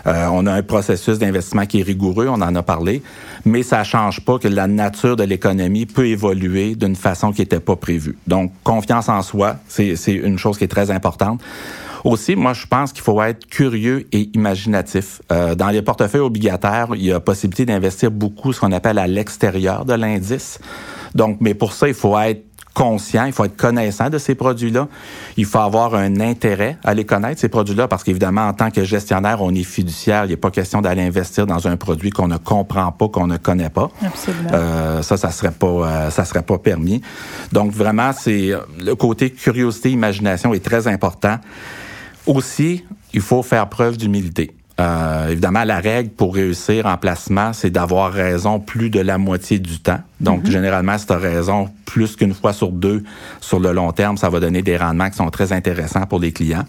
Euh, 0.05 0.27
on 0.31 0.45
a 0.47 0.53
un 0.53 0.63
processus 0.63 1.17
d'investissement 1.17 1.65
qui 1.65 1.79
est 1.79 1.83
rigoureux, 1.83 2.27
on 2.27 2.41
en 2.41 2.55
a 2.55 2.63
parlé, 2.63 3.01
mais 3.45 3.63
ça 3.63 3.83
change 3.83 4.19
pas 4.21 4.37
que 4.37 4.49
la 4.49 4.67
nature 4.67 5.15
de 5.15 5.23
l'économie 5.23 5.85
peut 5.85 6.07
évoluer 6.07 6.75
d'une 6.75 6.95
façon 6.95 7.31
qui 7.31 7.41
n'était 7.41 7.61
pas 7.61 7.77
prévue. 7.77 8.17
Donc, 8.27 8.51
confiance 8.63 9.07
en 9.07 9.21
soi, 9.21 9.55
c'est 9.67 9.95
une 10.07 10.37
chose 10.37 10.57
qui 10.57 10.65
est 10.65 10.69
très 10.69 10.91
importante. 10.91 11.41
Aussi, 12.03 12.35
moi, 12.35 12.53
je 12.53 12.65
pense 12.65 12.91
qu'il 12.91 13.03
faut 13.03 13.21
être 13.21 13.47
curieux 13.47 14.07
et 14.11 14.29
imaginatif. 14.33 15.21
Euh, 15.31 15.55
dans 15.55 15.69
les 15.69 15.81
portefeuilles 15.81 16.21
obligataires, 16.21 16.89
il 16.95 17.05
y 17.05 17.11
a 17.11 17.19
possibilité 17.19 17.65
d'investir 17.65 18.11
beaucoup 18.11 18.51
ce 18.51 18.59
qu'on 18.59 18.71
appelle 18.71 18.99
à 18.99 19.07
l'extérieur 19.07 19.85
de 19.85 19.93
l'indice. 19.93 20.59
Donc, 21.15 21.37
mais 21.39 21.53
pour 21.53 21.73
ça, 21.73 21.87
il 21.87 21.93
faut 21.93 22.17
être 22.19 22.43
conscient, 22.73 23.25
il 23.25 23.33
faut 23.33 23.45
être 23.45 23.55
connaissant 23.55 24.09
de 24.09 24.17
ces 24.17 24.35
produits-là. 24.35 24.87
Il 25.37 25.45
faut 25.45 25.59
avoir 25.59 25.95
un 25.95 26.19
intérêt 26.19 26.77
à 26.83 26.93
les 26.93 27.05
connaître, 27.05 27.39
ces 27.39 27.49
produits-là, 27.49 27.87
parce 27.87 28.03
qu'évidemment, 28.03 28.47
en 28.47 28.53
tant 28.53 28.71
que 28.71 28.83
gestionnaire, 28.83 29.41
on 29.41 29.53
est 29.53 29.63
fiduciaire. 29.63 30.25
Il 30.25 30.29
n'est 30.29 30.37
pas 30.37 30.51
question 30.51 30.81
d'aller 30.81 31.03
investir 31.03 31.45
dans 31.45 31.67
un 31.67 31.77
produit 31.77 32.09
qu'on 32.09 32.27
ne 32.27 32.37
comprend 32.37 32.91
pas, 32.91 33.07
qu'on 33.07 33.27
ne 33.27 33.37
connaît 33.37 33.69
pas. 33.69 33.91
Absolument. 34.03 34.49
Euh, 34.53 35.01
ça, 35.01 35.17
ça 35.17 35.31
serait 35.31 35.51
pas, 35.51 35.67
euh, 35.67 36.09
ça 36.09 36.25
serait 36.25 36.41
pas 36.41 36.57
permis. 36.57 37.01
Donc, 37.51 37.71
vraiment, 37.71 38.11
c'est 38.11 38.51
le 38.79 38.95
côté 38.95 39.29
curiosité, 39.29 39.91
imagination 39.91 40.53
est 40.53 40.63
très 40.63 40.87
important. 40.87 41.37
Aussi, 42.25 42.83
il 43.13 43.21
faut 43.21 43.43
faire 43.43 43.67
preuve 43.69 43.97
d'humilité. 43.97 44.51
Euh, 44.79 45.29
évidemment, 45.29 45.63
la 45.63 45.79
règle 45.79 46.09
pour 46.09 46.33
réussir 46.33 46.85
en 46.85 46.97
placement, 46.97 47.53
c'est 47.53 47.69
d'avoir 47.69 48.11
raison 48.11 48.59
plus 48.59 48.89
de 48.89 48.99
la 48.99 49.17
moitié 49.17 49.59
du 49.59 49.79
temps. 49.79 49.99
Donc, 50.23 50.43
mm-hmm. 50.43 50.51
généralement, 50.51 50.97
si 50.97 51.05
tu 51.05 51.13
as 51.13 51.17
raison 51.17 51.69
plus 51.85 52.15
qu'une 52.15 52.33
fois 52.33 52.53
sur 52.53 52.71
deux 52.71 53.03
sur 53.39 53.59
le 53.59 53.71
long 53.71 53.91
terme, 53.91 54.17
ça 54.17 54.29
va 54.29 54.39
donner 54.39 54.61
des 54.61 54.77
rendements 54.77 55.09
qui 55.09 55.17
sont 55.17 55.29
très 55.29 55.51
intéressants 55.53 56.05
pour 56.07 56.19
les 56.19 56.31
clients. 56.31 56.65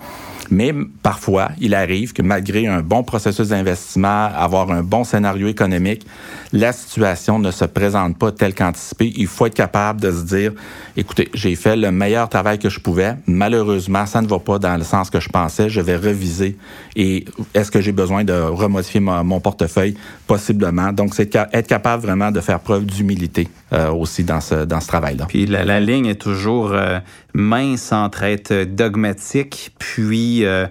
Mais 0.50 0.74
parfois, 1.02 1.50
il 1.58 1.74
arrive 1.74 2.12
que 2.12 2.20
malgré 2.20 2.66
un 2.66 2.82
bon 2.82 3.02
processus 3.02 3.48
d'investissement, 3.48 4.28
avoir 4.36 4.70
un 4.70 4.82
bon 4.82 5.04
scénario 5.04 5.48
économique, 5.48 6.06
la 6.52 6.72
situation 6.72 7.38
ne 7.38 7.50
se 7.50 7.64
présente 7.64 8.18
pas 8.18 8.30
telle 8.30 8.54
qu'anticipée. 8.54 9.12
Il 9.16 9.26
faut 9.26 9.46
être 9.46 9.54
capable 9.54 10.00
de 10.00 10.10
se 10.12 10.22
dire, 10.22 10.52
écoutez, 10.96 11.30
j'ai 11.32 11.54
fait 11.56 11.76
le 11.76 11.90
meilleur 11.90 12.28
travail 12.28 12.58
que 12.58 12.68
je 12.68 12.80
pouvais. 12.80 13.14
Malheureusement, 13.26 14.04
ça 14.06 14.20
ne 14.20 14.26
va 14.26 14.38
pas 14.38 14.58
dans 14.58 14.76
le 14.76 14.84
sens 14.84 15.08
que 15.08 15.20
je 15.20 15.28
pensais. 15.28 15.68
Je 15.68 15.80
vais 15.80 15.96
reviser. 15.96 16.58
Et 16.94 17.24
est-ce 17.54 17.70
que 17.70 17.80
j'ai 17.80 17.92
besoin 17.92 18.24
de 18.24 18.34
remodifier 18.34 19.00
mon, 19.00 19.40
portefeuille? 19.40 19.96
Possiblement. 20.26 20.92
Donc, 20.92 21.14
c'est 21.14 21.34
être 21.34 21.66
capable 21.66 22.02
vraiment 22.02 22.30
de 22.30 22.40
faire 22.40 22.60
preuve 22.60 22.84
d'humilité 22.84 23.43
euh, 23.72 23.90
aussi 23.90 24.24
dans 24.24 24.40
ce, 24.40 24.64
dans 24.64 24.80
ce 24.80 24.88
travail-là. 24.88 25.26
Puis 25.26 25.46
la, 25.46 25.80
ligne 25.80 26.06
est 26.06 26.20
toujours 26.20 26.72
euh, 26.72 26.98
mince 27.34 27.92
entre 27.92 28.22
être 28.24 28.64
dogmatique 28.64 29.74
puis 29.78 30.44
euh, 30.44 30.66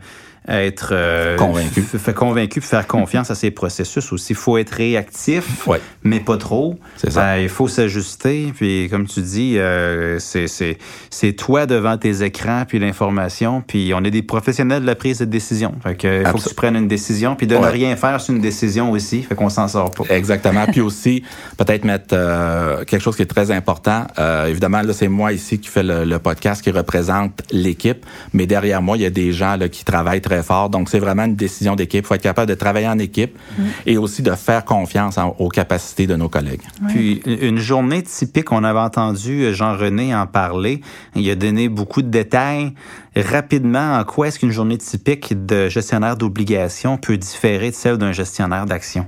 être 0.47 0.89
euh, 0.91 1.37
convaincu, 1.37 1.81
fait 1.81 2.13
convaincu, 2.13 2.61
faire 2.61 2.85
confiance 2.85 3.31
à 3.31 3.35
ces 3.35 3.51
processus 3.51 4.11
aussi. 4.11 4.33
Il 4.33 4.35
faut 4.35 4.57
être 4.57 4.71
réactif, 4.71 5.67
mais 6.03 6.19
pas 6.19 6.37
trop. 6.37 6.77
C'est 6.97 7.11
ça. 7.11 7.21
Ben, 7.21 7.37
il 7.37 7.49
faut 7.49 7.67
s'ajuster. 7.67 8.51
Puis 8.55 8.89
comme 8.89 9.07
tu 9.07 9.21
dis, 9.21 9.55
euh, 9.57 10.19
c'est 10.19 11.33
toi 11.33 11.65
devant 11.65 11.97
tes 11.97 12.23
écrans 12.23 12.63
puis 12.67 12.79
l'information. 12.79 13.63
Puis 13.65 13.93
on 13.95 14.03
est 14.03 14.11
des 14.11 14.23
professionnels 14.23 14.81
de 14.81 14.87
la 14.87 14.95
prise 14.95 15.19
de 15.19 15.25
décision. 15.25 15.73
Fait 15.81 15.95
que 15.95 16.21
il 16.21 16.27
faut 16.27 16.37
que 16.37 16.49
tu 16.49 16.55
prennes 16.55 16.75
une 16.75 16.87
décision. 16.87 17.35
Puis 17.35 17.47
de 17.47 17.55
ne 17.55 17.65
rien 17.65 17.95
faire, 17.95 18.19
c'est 18.19 18.33
une 18.33 18.41
décision 18.41 18.91
aussi. 18.91 19.23
Fait 19.23 19.35
qu'on 19.35 19.49
s'en 19.49 19.67
sort 19.67 19.91
pas. 19.91 20.03
Exactement. 20.09 20.65
puis 20.65 20.81
aussi 20.81 21.23
peut-être 21.57 21.85
mettre 21.85 22.13
euh, 22.13 22.83
quelque 22.83 23.01
chose 23.01 23.15
qui 23.15 23.21
est 23.21 23.27
très 23.27 23.51
important. 23.51 24.07
Euh, 24.19 24.47
évidemment, 24.47 24.81
là 24.81 24.93
c'est 24.93 25.07
moi 25.07 25.31
ici 25.31 25.59
qui 25.59 25.69
fais 25.69 25.83
le, 25.83 26.03
le 26.03 26.19
podcast 26.19 26.61
qui 26.61 26.71
représente 26.71 27.41
l'équipe, 27.51 28.05
mais 28.33 28.45
derrière 28.45 28.81
moi 28.81 28.97
il 28.97 29.03
y 29.03 29.05
a 29.05 29.09
des 29.09 29.31
gens 29.31 29.55
là, 29.55 29.69
qui 29.69 29.85
travaillent 29.85 30.21
très 30.21 30.32
fort. 30.41 30.69
Donc, 30.69 30.89
c'est 30.89 30.99
vraiment 30.99 31.25
une 31.25 31.35
décision 31.35 31.75
d'équipe. 31.75 32.03
Il 32.03 32.07
faut 32.07 32.15
être 32.15 32.21
capable 32.21 32.49
de 32.49 32.55
travailler 32.55 32.87
en 32.87 32.99
équipe 32.99 33.37
mm. 33.57 33.63
et 33.85 33.97
aussi 33.97 34.21
de 34.21 34.31
faire 34.31 34.65
confiance 34.65 35.19
aux 35.37 35.49
capacités 35.49 36.07
de 36.07 36.15
nos 36.15 36.29
collègues. 36.29 36.61
Puis, 36.89 37.21
une 37.25 37.59
journée 37.59 38.01
typique, 38.01 38.51
on 38.51 38.63
avait 38.63 38.79
entendu 38.79 39.53
Jean-René 39.53 40.15
en 40.15 40.27
parler. 40.27 40.81
Il 41.15 41.29
a 41.29 41.35
donné 41.35 41.69
beaucoup 41.69 42.01
de 42.01 42.09
détails. 42.09 42.73
Rapidement, 43.15 43.99
en 43.99 44.03
quoi 44.05 44.27
est-ce 44.27 44.39
qu'une 44.39 44.51
journée 44.51 44.77
typique 44.77 45.45
de 45.45 45.69
gestionnaire 45.69 46.17
d'obligation 46.17 46.97
peut 46.97 47.15
différer 47.15 47.69
de 47.69 47.75
celle 47.75 47.97
d'un 47.97 48.11
gestionnaire 48.11 48.65
d'action? 48.65 49.05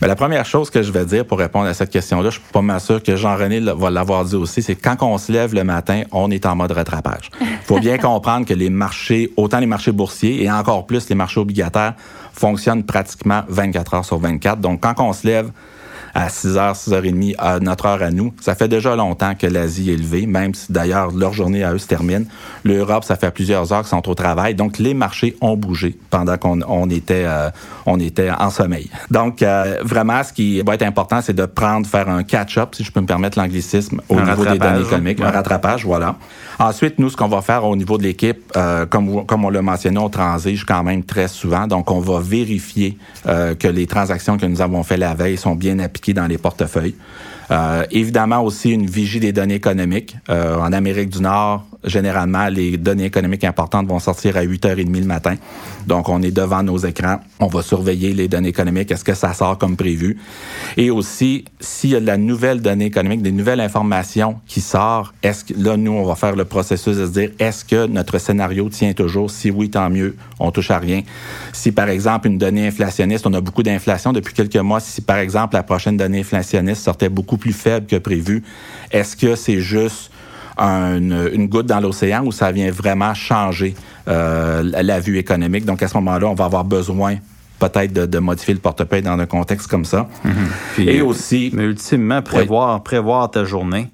Mais 0.00 0.08
la 0.08 0.16
première 0.16 0.44
chose 0.44 0.70
que 0.70 0.82
je 0.82 0.90
vais 0.90 1.04
dire 1.04 1.24
pour 1.24 1.38
répondre 1.38 1.66
à 1.66 1.74
cette 1.74 1.90
question-là, 1.90 2.30
je 2.30 2.38
suis 2.38 2.52
pas 2.52 2.62
mal 2.62 2.80
sûr 2.80 3.00
que 3.02 3.14
Jean-René 3.14 3.60
va 3.60 3.90
l'avoir 3.90 4.24
dit 4.24 4.34
aussi, 4.34 4.62
c'est 4.62 4.74
quand 4.74 4.96
on 5.02 5.18
se 5.18 5.30
lève 5.30 5.54
le 5.54 5.62
matin, 5.62 6.02
on 6.10 6.30
est 6.30 6.46
en 6.46 6.56
mode 6.56 6.72
rattrapage. 6.72 7.30
Il 7.40 7.46
faut 7.64 7.78
bien 7.78 7.98
comprendre 7.98 8.44
que 8.44 8.54
les 8.54 8.70
marchés, 8.70 9.32
autant 9.36 9.60
les 9.60 9.66
marchés 9.66 9.92
boursiers 9.92 10.42
et 10.42 10.50
encore 10.50 10.86
plus 10.86 11.08
les 11.08 11.14
marchés 11.14 11.40
obligataires, 11.40 11.94
fonctionnent 12.32 12.84
pratiquement 12.84 13.42
24 13.48 13.94
heures 13.94 14.04
sur 14.04 14.18
24. 14.18 14.60
Donc, 14.60 14.80
quand 14.80 14.94
on 14.98 15.12
se 15.12 15.26
lève, 15.26 15.50
à 16.18 16.26
6h, 16.26 16.74
6h30 16.74 17.34
à 17.38 17.60
notre 17.60 17.86
heure 17.86 18.02
à 18.02 18.10
nous. 18.10 18.32
Ça 18.40 18.56
fait 18.56 18.66
déjà 18.66 18.96
longtemps 18.96 19.36
que 19.36 19.46
l'Asie 19.46 19.92
est 19.92 19.96
levée, 19.96 20.26
même 20.26 20.52
si 20.52 20.72
d'ailleurs 20.72 21.12
leur 21.12 21.32
journée 21.32 21.62
à 21.62 21.72
eux 21.72 21.78
se 21.78 21.86
termine. 21.86 22.26
L'Europe, 22.64 23.04
ça 23.04 23.14
fait 23.14 23.30
plusieurs 23.30 23.72
heures 23.72 23.82
qu'ils 23.82 23.90
sont 23.90 24.08
au 24.08 24.14
travail. 24.16 24.56
Donc 24.56 24.78
les 24.78 24.94
marchés 24.94 25.36
ont 25.40 25.56
bougé 25.56 25.96
pendant 26.10 26.36
qu'on 26.36 26.60
on 26.62 26.90
était, 26.90 27.22
euh, 27.24 27.50
on 27.86 28.00
était 28.00 28.32
en 28.32 28.50
sommeil. 28.50 28.90
Donc 29.12 29.42
euh, 29.42 29.78
vraiment, 29.84 30.24
ce 30.24 30.32
qui 30.32 30.60
va 30.62 30.74
être 30.74 30.82
important, 30.82 31.20
c'est 31.22 31.36
de 31.36 31.46
prendre, 31.46 31.86
faire 31.86 32.08
un 32.08 32.24
catch-up, 32.24 32.74
si 32.74 32.82
je 32.82 32.90
peux 32.90 33.00
me 33.00 33.06
permettre 33.06 33.38
l'anglicisme, 33.38 34.00
au 34.08 34.20
niveau 34.20 34.44
des 34.44 34.58
données 34.58 34.80
économiques, 34.80 35.20
un 35.20 35.30
rattrapage, 35.30 35.84
voilà. 35.84 36.16
Ensuite, 36.58 36.98
nous, 36.98 37.10
ce 37.10 37.16
qu'on 37.16 37.28
va 37.28 37.42
faire 37.42 37.64
au 37.64 37.76
niveau 37.76 37.96
de 37.96 38.02
l'équipe, 38.02 38.52
euh, 38.56 38.86
comme, 38.86 39.24
comme 39.24 39.44
on 39.44 39.50
l'a 39.50 39.62
mentionné, 39.62 39.98
on 39.98 40.08
transige 40.08 40.64
quand 40.64 40.82
même 40.82 41.04
très 41.04 41.28
souvent. 41.28 41.68
Donc 41.68 41.92
on 41.92 42.00
va 42.00 42.18
vérifier 42.18 42.98
que 43.24 43.68
les 43.68 43.86
transactions 43.86 44.36
que 44.36 44.46
nous 44.46 44.60
avons 44.60 44.82
fait 44.82 44.96
la 44.96 45.14
veille 45.14 45.36
sont 45.36 45.54
bien 45.54 45.78
appliquées 45.78 46.07
dans 46.14 46.26
les 46.26 46.38
portefeuilles. 46.38 46.94
Euh, 47.50 47.84
évidemment 47.90 48.42
aussi 48.42 48.70
une 48.70 48.86
vigie 48.86 49.20
des 49.20 49.32
données 49.32 49.54
économiques. 49.54 50.16
Euh, 50.28 50.56
en 50.56 50.72
Amérique 50.72 51.10
du 51.10 51.22
Nord, 51.22 51.64
généralement, 51.84 52.48
les 52.48 52.76
données 52.76 53.06
économiques 53.06 53.44
importantes 53.44 53.86
vont 53.86 53.98
sortir 53.98 54.36
à 54.36 54.44
8h30 54.44 54.98
le 54.98 55.06
matin. 55.06 55.36
Donc, 55.86 56.08
on 56.08 56.22
est 56.22 56.30
devant 56.30 56.62
nos 56.62 56.76
écrans. 56.78 57.20
On 57.40 57.46
va 57.46 57.62
surveiller 57.62 58.12
les 58.12 58.28
données 58.28 58.50
économiques. 58.50 58.90
Est-ce 58.90 59.04
que 59.04 59.14
ça 59.14 59.32
sort 59.32 59.56
comme 59.56 59.76
prévu? 59.76 60.18
Et 60.76 60.90
aussi, 60.90 61.44
s'il 61.60 61.90
y 61.90 61.96
a 61.96 62.00
de 62.00 62.06
la 62.06 62.18
nouvelle 62.18 62.60
donnée 62.60 62.86
économique, 62.86 63.22
des 63.22 63.32
nouvelles 63.32 63.60
informations 63.60 64.36
qui 64.46 64.60
sortent, 64.60 65.14
est-ce 65.22 65.44
que 65.44 65.54
là, 65.56 65.76
nous, 65.76 65.92
on 65.92 66.04
va 66.04 66.16
faire 66.16 66.36
le 66.36 66.44
processus 66.44 66.96
de 66.96 67.06
se 67.06 67.12
dire, 67.12 67.30
est-ce 67.38 67.64
que 67.64 67.86
notre 67.86 68.18
scénario 68.18 68.68
tient 68.68 68.92
toujours? 68.92 69.30
Si 69.30 69.50
oui, 69.50 69.70
tant 69.70 69.88
mieux. 69.88 70.16
On 70.38 70.50
touche 70.50 70.70
à 70.70 70.78
rien. 70.78 71.02
Si, 71.52 71.72
par 71.72 71.88
exemple, 71.88 72.28
une 72.28 72.38
donnée 72.38 72.66
inflationniste, 72.66 73.26
on 73.26 73.32
a 73.32 73.40
beaucoup 73.40 73.62
d'inflation 73.62 74.12
depuis 74.12 74.34
quelques 74.34 74.56
mois. 74.56 74.80
Si, 74.80 75.00
par 75.00 75.18
exemple, 75.18 75.54
la 75.54 75.62
prochaine 75.62 75.96
donnée 75.96 76.20
inflationniste 76.20 76.82
sortait 76.82 77.08
beaucoup 77.08 77.37
plus 77.38 77.52
faible 77.52 77.86
que 77.86 77.96
prévu, 77.96 78.42
est-ce 78.90 79.16
que 79.16 79.34
c'est 79.34 79.60
juste 79.60 80.10
une, 80.58 81.46
goutte 81.46 81.66
dans 81.66 81.80
l'océan 81.80 82.24
où 82.24 82.32
ça 82.32 82.52
vient 82.52 82.70
vraiment 82.70 83.14
changer 83.14 83.74
euh, 84.08 84.62
la 84.64 85.00
vue 85.00 85.18
économique? 85.18 85.64
Donc, 85.64 85.82
à 85.82 85.88
ce 85.88 85.96
moment-là, 85.96 86.26
on 86.28 86.34
va 86.34 86.44
avoir 86.44 86.64
besoin 86.64 87.16
peut-être 87.58 87.92
de, 87.92 88.18
modifier 88.18 88.54
le 88.54 88.60
portefeuille 88.60 89.02
dans 89.02 89.18
un 89.18 89.26
contexte 89.26 89.68
comme 89.68 89.84
ça. 89.84 90.08
Mm-hmm. 90.24 90.88
et 90.88 91.02
aussi... 91.02 91.50
Mais 91.52 91.64
ultimement, 91.64 92.22
prévoir, 92.22 92.82
prévoir 92.82 93.30
ta 93.30 93.44
journée, 93.44 93.90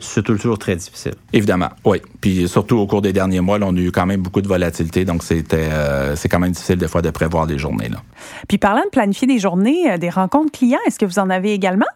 c'est 0.00 0.24
toujours 0.24 0.58
très 0.58 0.76
difficile. 0.76 1.14
Évidemment, 1.32 1.68
oui. 1.84 2.00
Puis 2.20 2.48
surtout 2.48 2.76
au 2.78 2.86
cours 2.86 3.02
des 3.02 3.12
derniers 3.12 3.40
mois, 3.40 3.58
on 3.60 3.76
a 3.76 3.80
eu 3.80 3.92
quand 3.92 4.06
même 4.06 4.22
beaucoup 4.22 4.40
de 4.40 4.48
volatilité, 4.48 5.04
donc 5.04 5.22
c'était 5.22 5.68
euh, 5.70 6.16
c'est 6.16 6.28
quand 6.28 6.38
même 6.38 6.52
difficile 6.52 6.76
des 6.76 6.88
fois 6.88 7.02
de 7.02 7.10
prévoir 7.10 7.46
les 7.46 7.58
journées. 7.58 7.88
Là. 7.88 7.98
Puis 8.48 8.58
parlant 8.58 8.82
de 8.84 8.90
planifier 8.90 9.26
des 9.26 9.38
journées, 9.38 9.90
euh, 9.90 9.98
des 9.98 10.10
rencontres 10.10 10.52
clients, 10.52 10.78
est-ce 10.86 10.98
que 10.98 11.06
vous 11.06 11.18
en 11.18 11.30
avez 11.30 11.52
également? 11.52 11.86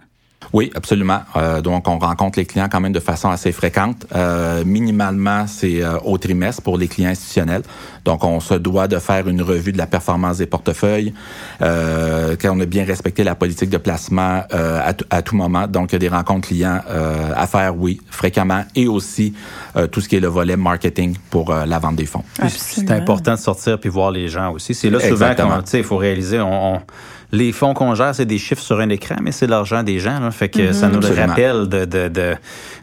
Oui, 0.53 0.71
absolument. 0.75 1.21
Euh, 1.37 1.61
donc, 1.61 1.89
on 1.89 1.99
rencontre 1.99 2.39
les 2.39 2.47
clients 2.47 2.69
quand 2.71 2.81
même 2.81 2.93
de 2.93 3.01
façon 3.01 3.31
assez 3.31 3.53
fréquente. 3.53 4.07
Euh, 4.15 4.65
minimalement, 4.65 5.47
c'est 5.47 5.83
euh, 5.83 5.99
au 6.05 6.19
trimestre 6.19 6.63
pour 6.63 6.79
les 6.79 6.89
clients 6.89 7.11
institutionnels. 7.11 7.63
Donc, 8.05 8.25
on 8.25 8.41
se 8.41 8.55
doit 8.55 8.89
de 8.89 8.99
faire 8.99 9.29
une 9.29 9.43
revue 9.43 9.73
de 9.73 9.79
la 9.79 9.87
performance 9.87 10.39
des 10.39 10.47
portefeuilles, 10.47 11.13
euh, 11.61 12.37
quand 12.41 12.57
on 12.57 12.61
a 12.61 12.67
bien 12.67 12.85
respecté 12.85 13.25
la 13.25 13.35
politique 13.35 13.71
de 13.71 13.79
placement 13.79 14.43
à, 14.51 14.95
à, 15.11 15.23
tout 15.23 15.37
moment. 15.37 15.67
Donc, 15.67 15.91
il 15.91 15.95
y 15.95 15.97
a 15.97 15.99
des 15.99 16.09
rencontres 16.09 16.49
clients 16.49 16.81
à 17.35 17.47
faire, 17.47 17.77
oui, 17.77 18.01
fréquemment, 18.11 18.65
et 18.75 18.87
aussi 18.87 19.35
tout 19.91 20.01
ce 20.01 20.09
qui 20.09 20.17
est 20.17 20.21
le 20.21 20.29
volet 20.29 20.57
marketing 20.57 21.17
pour 21.31 21.53
la 21.53 21.79
vente 21.79 21.97
des 21.97 22.07
fonds. 22.07 22.23
C'est 22.49 22.91
important 22.91 23.33
de 23.33 23.39
sortir 23.39 23.81
puis 23.81 23.91
voir 23.91 24.11
les 24.11 24.29
gens 24.29 24.53
aussi. 24.53 24.75
C'est 24.75 24.91
là 24.91 25.01
souvent 25.01 25.35
il 25.75 25.85
faut 25.85 25.97
réaliser, 25.97 26.41
on 26.41 26.81
les 27.33 27.53
fonds 27.53 27.75
qu'on 27.75 27.95
gère, 27.95 28.15
c'est 28.15 28.27
des 28.27 28.39
chiffres 28.39 28.63
sur 28.63 28.81
un 28.81 28.89
écran, 28.89 29.17
mais 29.23 29.33
c'est 29.33 29.47
l'argent 29.47 29.83
des 29.83 29.99
gens. 29.99 30.21
Là, 30.21 30.31
fait 30.31 30.49
que 30.49 30.73
ça 30.73 30.89
mhm. 30.89 30.97
nous 30.97 31.15
rappelle 31.15 31.69
de, 31.69 31.85
de, 31.85 32.09
de, 32.09 32.37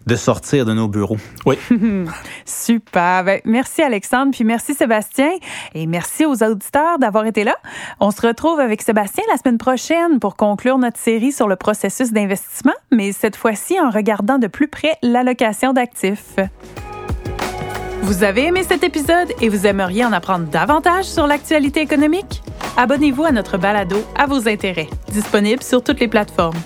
de, 0.05 0.15
sortir 0.15 0.65
de 0.65 0.73
nos 0.73 0.87
bureaux. 0.87 1.17
Oui. 1.45 1.57
Super. 2.45 3.23
Ben, 3.23 3.41
merci 3.45 3.81
Alexandre, 3.81 4.31
puis 4.31 4.43
merci 4.43 4.73
Sébastien, 4.73 5.31
et 5.73 5.87
merci 5.87 6.25
aux 6.25 6.43
auditeurs 6.43 6.99
d'avoir 6.99 7.25
été 7.25 7.43
là. 7.43 7.55
On 7.99 8.11
se 8.11 8.25
retrouve 8.25 8.59
avec 8.59 8.81
Sébastien 8.81 9.23
la 9.31 9.37
semaine 9.37 9.57
prochaine 9.57 10.19
pour 10.19 10.35
conclure 10.35 10.77
notre 10.77 10.99
série 10.99 11.31
sur 11.31 11.47
le 11.47 11.55
processus 11.55 12.11
d'investissement, 12.11 12.73
mais 12.91 13.11
cette 13.11 13.35
fois-ci 13.35 13.79
en 13.79 13.89
regardant 13.89 14.37
de 14.37 14.47
plus 14.47 14.67
près 14.67 14.93
l'allocation 15.01 15.73
d'actifs. 15.73 16.35
Vous 18.01 18.23
avez 18.23 18.47
aimé 18.47 18.63
cet 18.67 18.83
épisode 18.83 19.29
et 19.39 19.47
vous 19.47 19.65
aimeriez 19.65 20.03
en 20.03 20.11
apprendre 20.11 20.45
davantage 20.47 21.05
sur 21.05 21.25
l'actualité 21.25 21.79
économique? 21.79 22.43
Abonnez-vous 22.75 23.23
à 23.23 23.31
notre 23.31 23.57
balado 23.57 23.97
à 24.17 24.25
vos 24.25 24.47
intérêts, 24.47 24.89
disponible 25.11 25.61
sur 25.61 25.83
toutes 25.83 25.99
les 25.99 26.07
plateformes. 26.07 26.57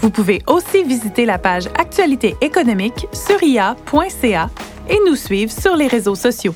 Vous 0.00 0.10
pouvez 0.10 0.42
aussi 0.46 0.82
visiter 0.82 1.24
la 1.24 1.38
page 1.38 1.66
Actualité 1.78 2.36
économique 2.40 3.06
sur 3.12 3.42
ia.ca 3.42 4.50
et 4.90 4.98
nous 5.06 5.16
suivre 5.16 5.50
sur 5.50 5.76
les 5.76 5.86
réseaux 5.86 6.14
sociaux. 6.14 6.54